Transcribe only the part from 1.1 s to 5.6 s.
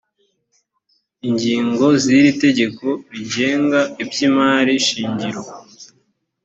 ingingo z iri tegeko zigenga iby’ imari shingiro.